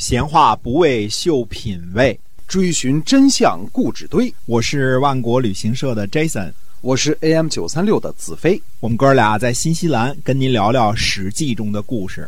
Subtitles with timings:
[0.00, 2.18] 闲话不为秀品味，
[2.48, 4.32] 追寻真相故纸堆。
[4.46, 8.58] 我是万国旅行社的 Jason，我是 AM 九三六的子飞。
[8.80, 12.26] 我们哥俩在新西兰跟您聊聊《史记》中的故事。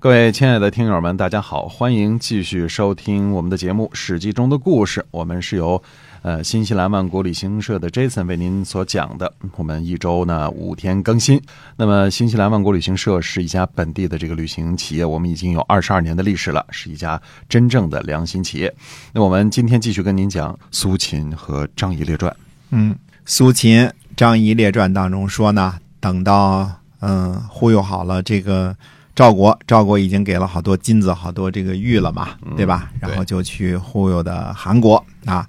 [0.00, 5.06] 各位亲爱的听友们，大家好，欢迎继续收听我们的节目《史记》中的故事。
[5.12, 5.80] 我们是由
[6.22, 9.32] 呃新西兰万国旅行社的 Jason 为您所讲的。
[9.56, 11.40] 我们一周呢五天更新。
[11.76, 18.72] 那么新西兰万国旅行社是一家本地的这个旅行企业，我们已经有二十二年的历史了，是一家真正的良心企业。
[19.12, 22.34] 那我们今天继续跟您讲苏秦和张仪列传。
[22.70, 22.96] 嗯，
[23.26, 26.70] 苏秦张仪列传当中说呢，等到
[27.00, 28.74] 嗯忽悠好了这个。
[29.14, 32.90] 赵国，赵国已经给了好多金子、好多这个玉了嘛，对吧？
[32.98, 34.96] 然后就去忽悠的韩国
[35.26, 35.46] 啊。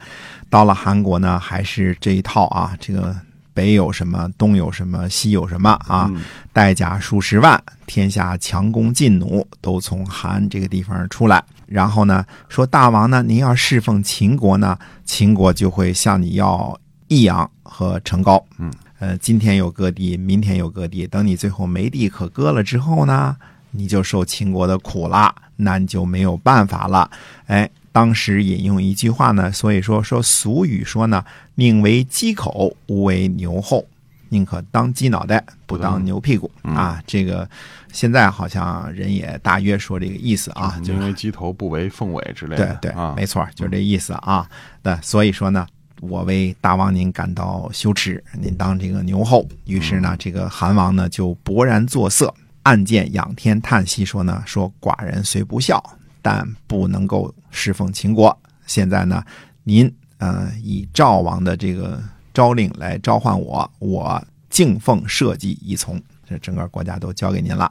[0.53, 2.77] 到了韩国呢，还是这一套啊。
[2.80, 3.16] 这个
[3.55, 6.07] 北有什么，东有什么，西有什么啊？
[6.52, 11.44] 带甲数十万，天下强弓劲弩都从韩这个地方出来。
[11.66, 18.45] 然后呢，说大王呢，您要侍奉秦国呢，秦国就会向你要益阳和成高。
[18.59, 23.36] 嗯，呃，今天有割地，明天有割地，等你最后没地可割了之后呢？
[23.72, 27.09] 你就受秦国的苦了，那你就没有办法了。
[27.47, 31.23] 哎，当时引用一句话呢，所以说说俗语说呢，
[31.55, 33.86] 宁为鸡口，无为牛后，
[34.30, 37.02] 宁可当鸡脑袋，不当牛屁股啊。
[37.08, 37.47] 这个
[37.91, 42.77] 现在好像人也大约说这个意思啊，就因为 鸡头不为凤尾之类的。
[42.81, 44.49] 对对，没错，就这意思啊。
[44.81, 45.67] 那所以说呢，
[46.02, 49.47] 我为大王您感到羞耻，您当这个牛后。
[49.66, 52.33] 于是呢，这个韩王呢就勃然作色。
[52.64, 55.83] 暗箭仰天叹息说呢：“说寡人虽不孝，
[56.23, 58.35] 但不能够侍奉秦国。
[58.66, 59.23] 现在呢，
[59.63, 62.02] 您呃以赵王的这个
[62.33, 66.02] 诏令来召唤我，我敬奉社稷一从。
[66.25, 67.69] 这整个国家都交给您了。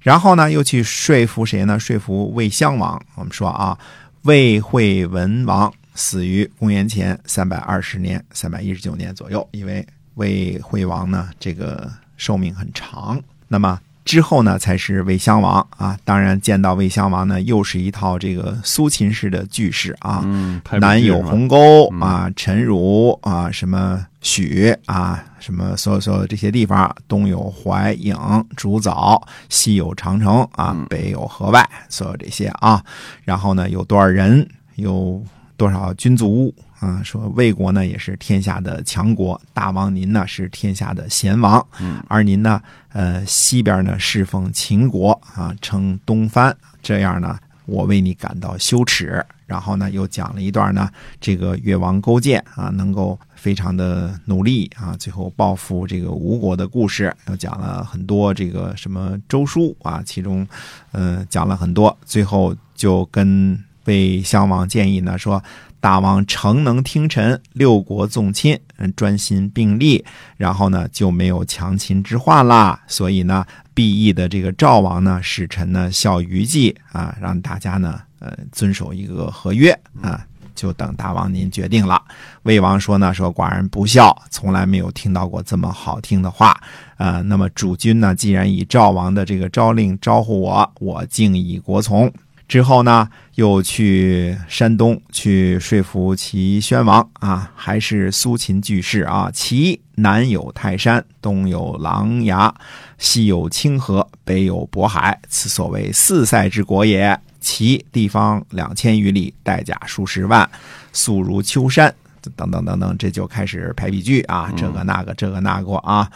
[0.00, 1.78] 然后呢，又去说服谁呢？
[1.78, 3.00] 说服魏襄王。
[3.16, 3.78] 我们说啊，
[4.22, 9.46] 魏惠文王死于公元前三百二十年，三百一十九年左右。
[9.52, 13.22] 因为魏惠王呢，这个寿命很长。
[13.46, 15.96] 那么。”之后呢，才是魏襄王啊。
[16.04, 20.22] 当然，见到魏襄王呢，又是一套这个苏秦式的句式啊。
[20.24, 32.82] 嗯，南有鸿沟啊，陈如啊，什么许啊，什么所有所有这些地方，东有淮颍、竹藻，西有长城啊，北有河外，所有这些啊。
[33.24, 34.48] 然后呢，有多少人？
[34.76, 35.22] 有
[35.58, 36.54] 多少军卒？
[36.80, 42.60] 啊，说魏国呢也是天下的强国，大王您呢是天下的贤王，嗯，而您呢，
[42.94, 49.22] 呃，西边呢侍奉秦国啊，称东藩，这样呢，我为你感到羞耻。
[49.46, 50.88] 然后呢，又讲了一段呢，
[51.20, 60.46] 这个越王勾践啊，能够非常的努力啊，最后报复这个吴国的故事，又讲了很多这个什么周书啊，其中，
[60.92, 65.42] 嗯，讲了很多，最后就跟魏襄王建议呢说。
[65.80, 68.58] 大王诚能听臣，六国纵亲，
[68.94, 70.04] 专心并立，
[70.36, 72.78] 然后呢就没有强秦之患啦。
[72.86, 80.22] 所以呢，毕义的这个赵王呢，使臣呢效于计啊，让大家呢呃遵守一个合约啊，
[80.54, 82.00] 就等大王您决定了。
[82.42, 86.60] 魏王说呢，说寡人不孝，从来没有听到过这么好听的话
[86.98, 87.22] 啊。
[87.22, 92.12] 那么主君呢，既然以赵王的这个诏令招呼我，我敬以国从。
[92.50, 99.30] 之后呢，又去山东去说服齐宣王啊，还是苏秦句式啊。
[99.32, 102.52] 齐南有泰山，东有琅琊，
[102.98, 107.16] 西有清河，北有渤海，此所谓四塞之国也。
[107.38, 110.50] 齐地方两千余里，带甲数十万，
[110.92, 111.94] 素如丘山，
[112.34, 116.10] 等等等等，这就开始排比句啊，这个那个，这个那个啊。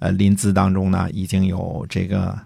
[0.00, 2.38] 呃，临淄当中呢，已经有这个。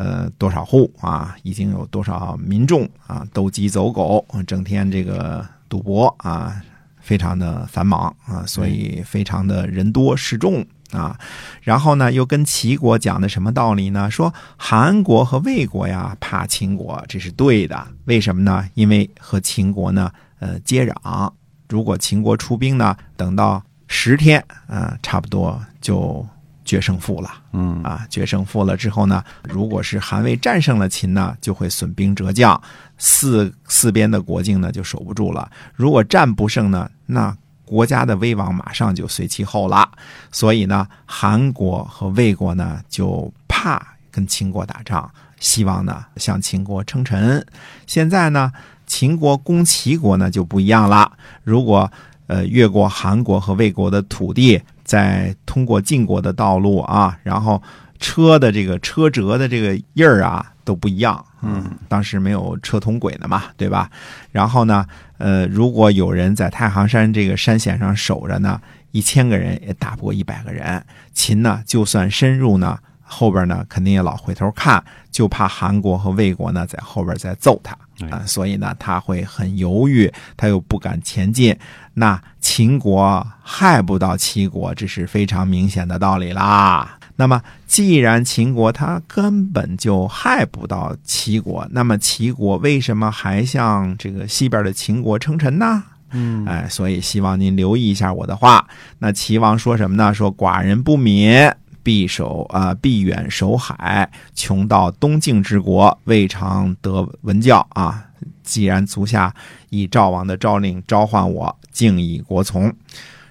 [0.00, 1.36] 呃，多少户啊？
[1.42, 3.22] 已经有多少民众啊？
[3.34, 6.58] 斗鸡走狗，整天这个赌博啊，
[7.02, 11.20] 非常的繁忙啊，所以非常的人多势众啊。
[11.60, 14.10] 然后呢，又跟齐国讲的什么道理呢？
[14.10, 17.86] 说韩国和魏国呀怕秦国，这是对的。
[18.06, 18.66] 为什么呢？
[18.72, 21.30] 因为和秦国呢，呃，接壤。
[21.68, 26.26] 如果秦国出兵呢，等到十天，呃，差不多就。
[26.64, 32.60] 决胜负了，嗯啊，决胜负了之后呢，如果是韩魏战胜了秦呢，就会损兵折将，
[32.98, 35.50] 四四边的国境呢就守不住了。
[35.74, 37.34] 如果战不胜呢，那
[37.64, 39.90] 国家的威望马上就随其后了。
[40.30, 45.10] 所以呢，韩国和魏国呢就怕跟秦国打仗，
[45.40, 47.44] 希望呢向秦国称臣。
[47.86, 48.52] 现在呢，
[48.86, 51.10] 秦国攻齐国呢就不一样了。
[51.42, 51.90] 如果
[52.26, 54.62] 呃越过韩国和魏国的土地。
[54.90, 57.62] 再通过晋国的道路啊，然后
[58.00, 61.24] 车的这个车辙的这个印儿啊，都不一样。
[61.42, 63.88] 嗯，当时没有车同轨的嘛，对吧？
[64.32, 64.84] 然后呢，
[65.18, 68.60] 呃，如果有人在太行山这个山险上守着呢，
[68.90, 70.84] 一千个人也打不过一百个人。
[71.12, 72.76] 秦呢，就算深入呢，
[73.12, 77.76] 后边呢肯定也老回头看，就怕韩国和魏国呢在后边再揍他
[78.08, 81.56] 啊，所以呢他会很犹豫，他又不敢前进。
[81.94, 86.96] 那秦国害不到齐国，这是非常明显的道理啦。
[87.16, 95.82] 那么，既然秦国他根本就害不到齐国，那么齐国为什么还向这个西边的秦国称臣呢？
[96.12, 98.66] 嗯，哎，所以希望您留意一下我的话。
[98.98, 100.14] 那齐王说什么呢？
[100.14, 101.52] 说寡人不敏，
[101.82, 108.06] 必守啊，必远守海，穷到东晋之国，未尝得闻教啊。
[108.42, 109.34] 既然足下
[109.68, 112.74] 以赵王的诏令召唤我，敬以国从。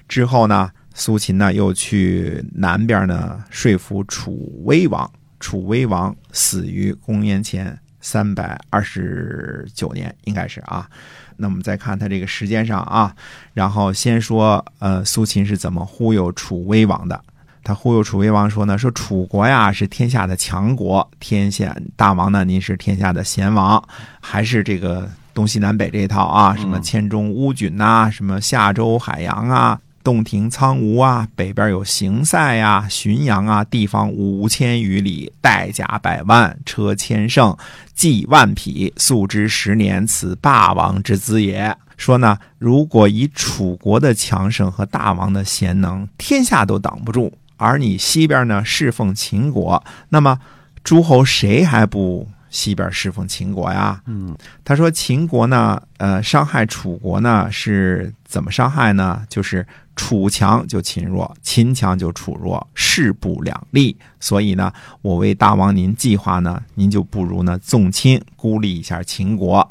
[0.08, 0.72] 之后呢？
[0.96, 5.10] 苏秦呢，又去南边呢说服楚威王。
[5.40, 10.90] 楚威王死于公元前三百二十九年，应该是啊。
[11.38, 13.16] 那我们再看他这个时间上啊，
[13.54, 17.24] 然后先说呃，苏秦是怎么忽悠楚威王的？
[17.64, 23.84] 他忽悠楚威王说呢，说楚国呀是天下的强国，天下大王呢您是天下的贤王，
[24.20, 26.56] 还是这个东西南北这一套啊？
[26.56, 29.80] 什么千中乌郡呐，什么夏州海洋啊？
[30.02, 37.56] 洞庭苍梧啊，北边有行塞呀、浔阳啊，地方五千余里，带甲百万，车千乘，
[37.94, 41.76] 骑万匹，素之十年，此霸王之资也。
[41.98, 47.32] 说呢，如果以楚国的强盛和大王的贤能，天下都挡不住。
[47.60, 50.40] 而你西边呢，侍奉秦国，那么
[50.84, 52.28] 诸侯谁还不？
[52.50, 54.36] 西边侍奉秦国呀，嗯，
[54.66, 59.24] 他说秦国呢，呃，伤害楚国呢是怎么伤害呢？
[59.30, 59.64] 就是
[59.96, 63.96] 楚强就秦弱，秦强就楚弱，势不两立。
[64.20, 64.74] 所以呢，
[65.04, 69.70] 我为大王您计划呢，您就不如呢纵亲孤立一下秦国。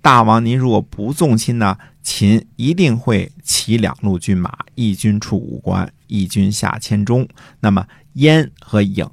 [0.00, 1.76] 大王您如果不纵亲呢，
[2.06, 7.26] 秦一定会骑两路军马，一军出武关，一军下千中，
[7.58, 9.10] 那么燕和郢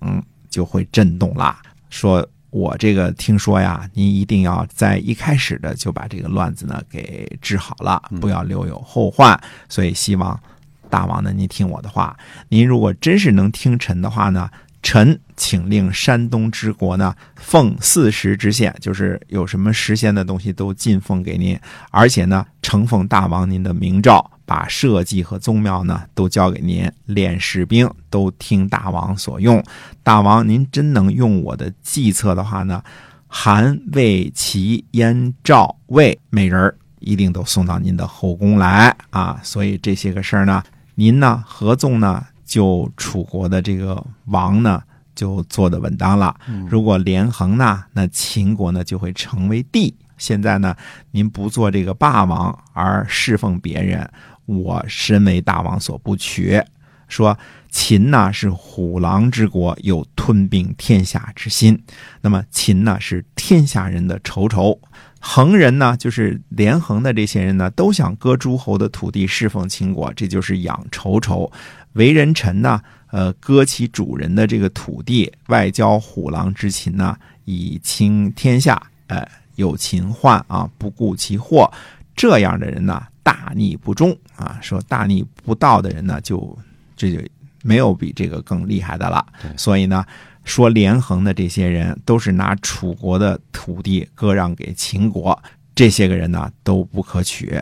[0.48, 1.60] 就会震动啦。
[1.90, 2.26] 说。
[2.54, 9.36] 我这个听说呀，您一定要在一开始的就把这个乱子呢给治好了，不要留有后患。
[9.68, 10.40] 所以希望
[10.88, 12.16] 大王呢，您听我的话。
[12.50, 14.48] 您如果真是能听臣的话呢，
[14.84, 21.60] 臣请令山东之国呢奉四时之献，就是有什么时鲜的东西都进奉给您，
[21.90, 24.30] 而且呢承奉大王您的明诏。
[24.46, 29.64] 把社稷和宗庙呢都交给您，练士兵都听大王所用。
[30.04, 32.84] 大王您真能用我的计策的话呢，
[33.28, 39.40] 韩、魏、齐、燕、赵、魏每人一定都送到您的后宫来啊！
[39.44, 40.62] 所以这些个事儿呢，
[40.96, 44.80] 您呢合纵呢， 就楚国的这个王呢
[45.16, 46.36] 就做的稳当了。
[46.70, 49.92] 如果连横呢，那秦国呢就会成为帝。
[50.20, 50.76] 现在呢，
[51.10, 54.08] 您不做这个霸王而侍奉别人。
[54.46, 56.62] 我身为大王所不取，
[57.08, 57.36] 说
[57.72, 61.82] 秦呢是虎狼之国，有吞并天下之心。
[62.22, 64.80] 那么秦呢是天下人的仇仇，
[65.20, 71.52] 横人呢就是连横的这些人呢，都想割诸侯的土地侍奉秦国，这就是养仇仇。
[71.94, 72.82] 为人臣呢，
[73.12, 78.82] 呃，割其主人的这个土地，外交虎狼之禽呢，以倾天下。
[79.08, 81.72] 呃，有秦患啊，不顾其祸，
[82.16, 83.04] 这样的人呢。
[83.26, 84.60] 大逆不忠啊！
[84.62, 86.60] 说大逆不道的人呢，就
[86.94, 87.18] 这就
[87.64, 89.26] 没有比这个更厉害的了。
[89.56, 90.06] 所以呢，
[90.44, 95.42] 说连横的这些人都是拿楚国的土地割让给秦国，
[95.74, 97.58] 这些个人呢都不可取。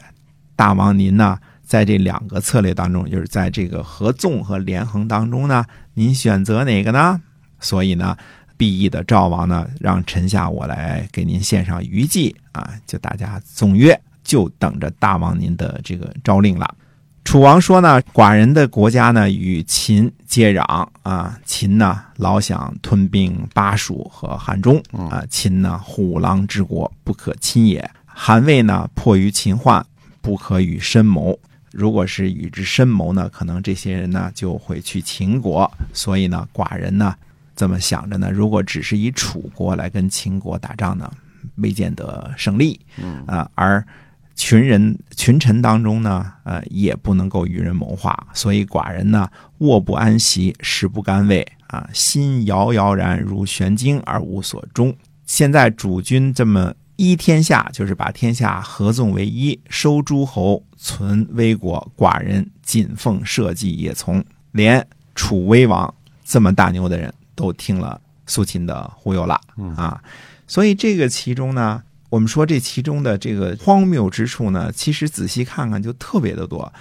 [0.55, 1.37] 大王您呢，
[1.71, 5.63] 在这两个策略当中，就是在这个合纵和连横当中呢，
[5.93, 7.21] 您选择哪个呢？
[7.61, 8.17] 所以呢，
[8.57, 13.97] 毕义的赵王呢，让臣下我来给您献上余计啊，就大家纵约。
[14.21, 16.75] 就等着大王您的这个诏令了。
[17.23, 20.63] 楚王说呢，寡人的国家呢与秦接壤
[21.03, 27.89] 啊，秦呢老想吞并巴蜀和汉中啊，秦呢虎狼之国不可侵也。
[28.05, 29.85] 韩魏呢迫于秦患，
[30.21, 31.39] 不可与深谋。
[31.71, 35.71] 如果是与之深谋呢，可能这些人呢就会去秦国。
[35.93, 37.15] 所以呢，寡人呢
[37.55, 41.11] 这么想着呢，如果只是以楚国来跟秦国打仗呢，
[41.55, 42.79] 未见得胜利。
[42.97, 43.85] 嗯啊，而。
[44.33, 54.95] 群人群臣当中呢，呃，也不能够与人谋划，所以寡人呢，卧不安席，食不甘味啊，心摇摇然如悬惊而无所终。
[55.27, 64.23] 现在主君这么依天下，就是把天下合纵为一，收诸侯，存危国，寡人谨奉社稷，也从。
[64.51, 65.93] 连楚威王
[66.25, 69.39] 这么大牛的人都听了苏秦的忽悠了
[69.77, 70.03] 啊。
[70.45, 76.71] 所以这个其中呢，我们说这其中的这个荒谬之处呢，其实仔细看看就特别的多。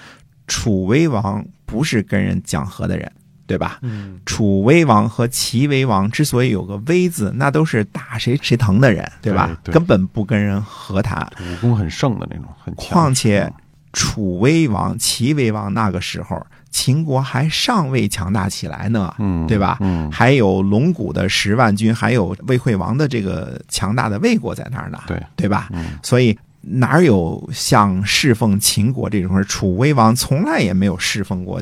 [0.48, 3.12] 楚威王不是跟人讲和的人，
[3.50, 3.78] 对吧？
[3.82, 9.46] 嗯，楚威王和齐威王之所以有个威字，那都是打谁谁疼的人，对吧？
[9.64, 11.28] 对对根本不跟人和谈。
[11.40, 12.86] 武功很盛的那种，很强。
[12.86, 13.52] 况且
[13.92, 16.40] 楚威王、齐威王那个时候，
[16.70, 19.78] 秦国还尚未强大起来呢，嗯，对吧？
[19.80, 25.68] 嗯，还有龙骨的十万军，还有魏惠王的这个强大的魏国在那儿呢，对，对吧？
[25.72, 29.44] 嗯，所以哪有像侍奉秦国这种事？
[29.44, 31.60] 楚威王从来也没有侍奉过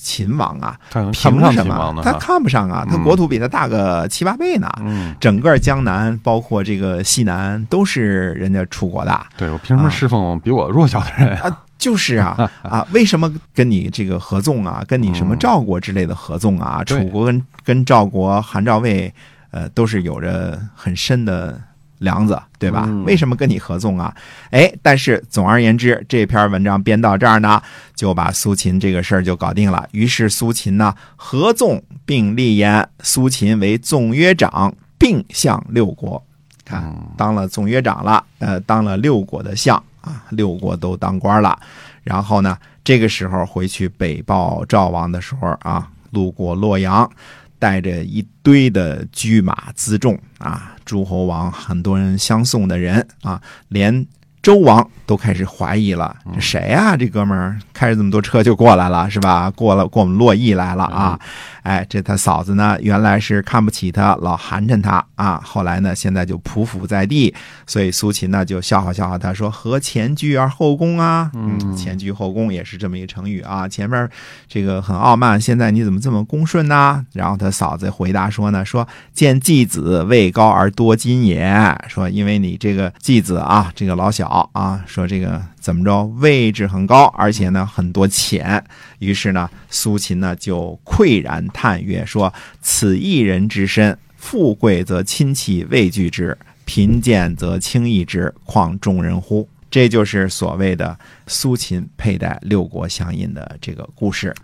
[0.00, 1.12] 秦王啊，凭
[1.52, 2.00] 什么？
[2.04, 4.70] 他看不上啊，他嗯国土比他大个七八倍呢。
[4.80, 9.20] 嗯，整个江南，包括这个西南，都是人家楚国的。
[9.36, 11.36] 对我凭什么侍奉比我弱小的人？
[11.40, 16.82] 啊，就是啊啊， 为什么跟你这个合纵啊，跟你什么赵国之类的合纵啊？
[16.84, 19.12] 楚国跟跟赵国、韩赵魏，
[19.50, 21.60] 呃，都是有着很深的
[21.98, 22.84] 梁子，对吧？
[22.86, 24.14] 嗯为什么跟你合纵啊？
[24.50, 27.62] 哎，但是总而言之，这篇文章编到这儿呢，
[27.94, 29.88] 就把苏秦这个事儿就搞定了。
[29.92, 36.22] 于是苏秦呢，合纵并立言，苏秦为纵约长，并相六国。
[36.64, 41.58] 看，嗯当了纵约长了，呃，当了六国的相啊，六国都当官了。
[42.04, 47.10] 然后呢，这个时候回去北报赵王的时候啊，路过洛阳，
[47.58, 54.06] 带着一堆的车马辎重啊，诸侯王很多人相送的人啊，连
[54.40, 56.96] 周王都开始怀疑了，这谁啊？
[56.96, 59.50] 这哥们儿开着这么多车就过来了，是吧？
[59.50, 61.18] 过了过我们洛邑来了啊！
[61.62, 65.40] 哎，这他嫂子呢，原来是看不起他，老寒碜他啊。
[65.44, 67.34] 后来呢，现在就匍匐在地，
[67.66, 73.68] 所以苏秦呢就笑话笑话他说：“何前居而后恭啊？”嗯，前居后恭也是这么一个成语啊。
[73.68, 74.08] 前面
[74.46, 77.04] 这个很傲慢，现在你怎么这么恭顺呢？
[77.12, 88.62] 然后他嫂子回答说呢：“说见继子位高而多金也，说因为你这个继子啊，这个老小啊，说这个怎么着位置很高，而且呢很多钱。
[88.98, 104.34] 于是呢，苏秦呢就喟然叹曰：“说此一人之身，富贵则亲戚畏惧之，贫贱则轻易之，况众人乎？”这就是所谓的苏秦佩戴六国相印的这个故事。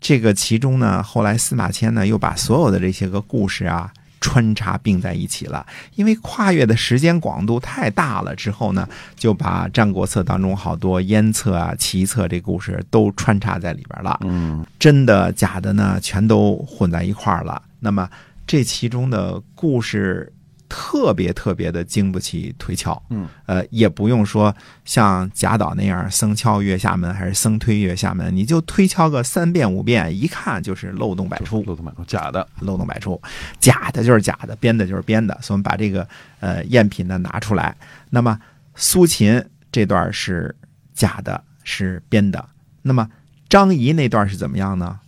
[0.00, 8.34] 这个其中呢，后来司马迁呢又把所有的这些个故事啊穿插并在一起了，因为跨越的时间广度太大了。
[8.34, 14.18] 之后呢，就把《战国策》当中好多燕策啊、齐策这故事都穿插在里边了。
[14.24, 17.62] 嗯，真的假的呢，全都混在一块儿了。
[17.80, 18.08] 那么
[18.46, 20.32] 这其中的故事
[20.68, 32.46] 特别特别的经不起推敲，嗯，呃，也不用说像贾岛那样僧敲月下门还是僧推月下门，你就推敲个三遍五遍，一看就是漏洞百出，漏洞百出，假的。
[32.60, 33.20] 漏洞百出，
[33.58, 35.34] 假的就是假的，编的就是编的。
[35.40, 36.06] 所以我们把这个
[36.40, 37.76] 呃赝品呢拿出来。
[38.10, 38.38] 那么
[38.74, 40.54] 苏秦这段是
[40.92, 42.44] 假的，是编的。
[42.82, 43.08] 那么
[43.48, 45.00] 张仪那段是怎么样呢？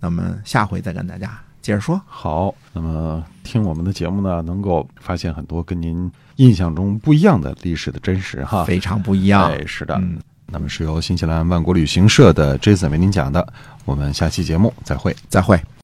[0.00, 2.00] 那么下回再跟大家接着说。
[2.06, 8.64] 好，那么听我们的节目呢，能够发现很多跟您印象中不一样的历史的真实哈。
[8.64, 9.50] 非常不一样。
[9.50, 9.94] 对，是的。
[9.96, 13.46] 嗯，那么是由新西兰万国旅行社的 Jason 为您讲的。
[13.84, 15.14] 我们下期节目再会。
[15.28, 15.60] 再会。